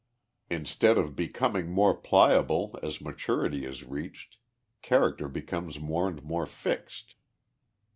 [0.49, 4.37] Instead of becoming more pliable as maturity is reached,
[4.81, 7.13] character becomes more and more fixed.